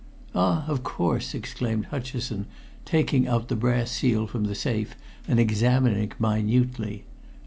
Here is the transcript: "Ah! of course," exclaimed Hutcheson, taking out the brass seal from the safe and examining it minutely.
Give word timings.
"Ah! 0.33 0.65
of 0.67 0.81
course," 0.81 1.35
exclaimed 1.35 1.85
Hutcheson, 1.91 2.47
taking 2.85 3.27
out 3.27 3.49
the 3.49 3.55
brass 3.55 3.91
seal 3.91 4.25
from 4.25 4.45
the 4.45 4.55
safe 4.55 4.95
and 5.27 5.39
examining 5.39 6.05
it 6.05 6.19
minutely. 6.19 7.03